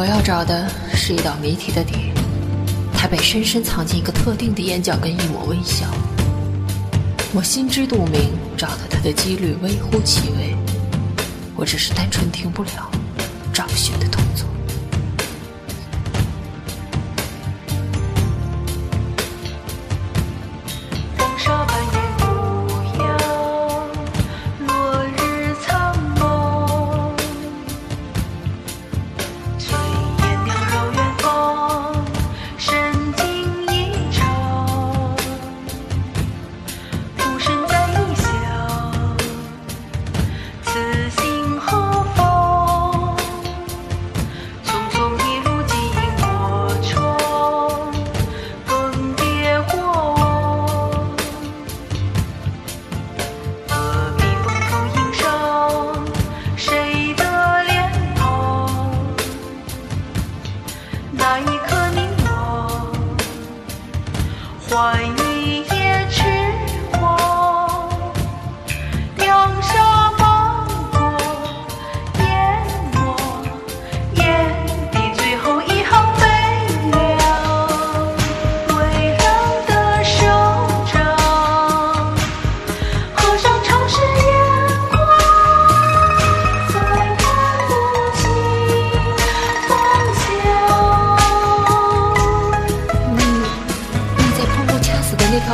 [0.00, 2.10] 我要找的是一道谜题的底，
[2.94, 5.84] 它被深深藏进一个特定的眼角跟一抹微笑。
[7.34, 10.56] 我心知肚明，找到它的几率微乎其微，
[11.54, 12.90] 我只是单纯停不了
[13.52, 14.46] 找寻的动作。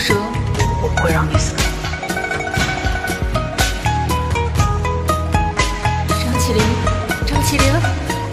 [0.00, 0.14] 蛇？
[0.82, 1.62] 我不会让你死的。
[6.08, 6.62] 张起灵，
[7.26, 7.66] 张起灵，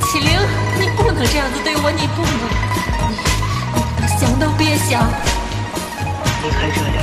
[0.02, 0.40] 起灵，
[0.80, 2.32] 你不能这样子对我，你不能，
[3.76, 5.04] 你你想都别想。
[6.42, 6.96] 离开这里，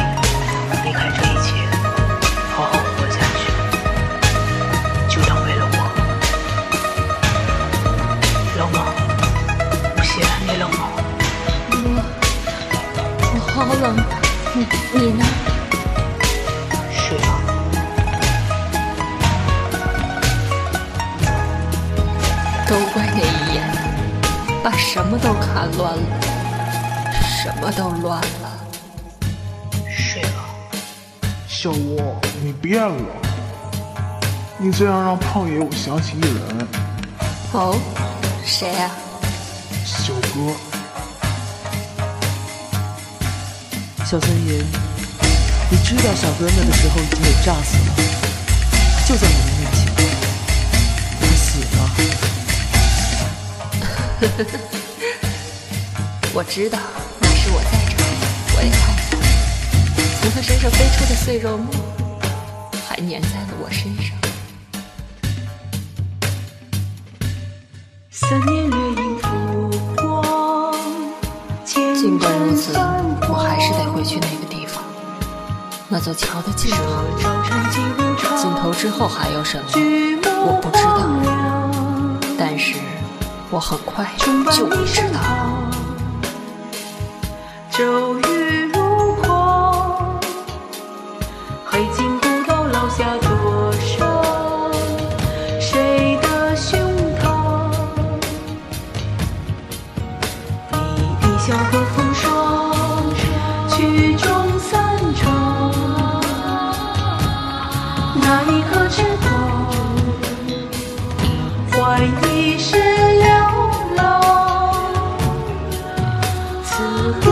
[14.92, 15.25] 你你呢？
[16.92, 17.41] 睡吧。
[22.66, 23.56] 都怪那一眼，
[24.62, 26.02] 把什么都看乱了，
[27.12, 28.26] 什么都乱了。
[29.88, 30.47] 睡吧。
[31.46, 32.96] 小吴，你变了，
[34.58, 36.69] 你这样让胖爷我想起一人，
[37.52, 37.78] 哦，
[38.44, 38.91] 谁呀、
[39.84, 40.74] 小哥。
[44.04, 44.62] 小三爷，
[45.70, 47.97] 你知道小哥那个时候已经被炸死了，
[49.09, 49.81] 就在你们面前，
[51.20, 51.76] 他死了。
[56.34, 56.78] 我知道，
[57.19, 58.04] 那时我在这里，
[58.54, 59.16] 我也看到，
[60.20, 61.75] 从他身上飞出的碎肉末，
[62.87, 64.14] 还粘在了我身上。
[68.10, 68.78] 思念掠
[72.54, 72.72] 这次，
[73.28, 74.81] 我还是得回去那个地方，
[75.88, 76.78] 那座桥的尽头。
[78.37, 79.65] 尽头之后还有什么？
[80.47, 81.10] 我不知道
[82.38, 82.76] 但是
[83.50, 84.09] 我很快
[84.53, 85.64] 就会知道了。
[111.84, 113.28] 换一世流
[113.95, 114.00] 浪。
[116.65, 116.72] 此
[117.21, 117.31] 刻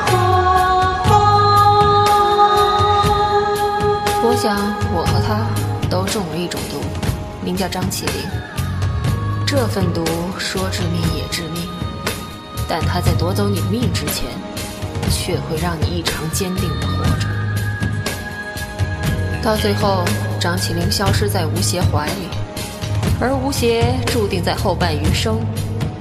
[0.00, 0.08] 何
[1.04, 1.12] 方？
[4.24, 4.56] 我想
[4.94, 5.44] 我和他
[5.90, 6.80] 都中了一种毒，
[7.44, 8.14] 名叫张起灵。
[9.46, 10.02] 这份毒
[10.38, 11.68] 说致命也致命，
[12.66, 14.24] 但它在夺走你的命之前，
[15.10, 17.37] 却会让你异常坚定地活着。
[19.42, 20.04] 到最后，
[20.40, 22.28] 张起灵消失在吴邪怀里，
[23.20, 25.38] 而吴邪注定在后半余生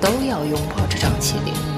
[0.01, 1.76] 都要拥抱着张起灵。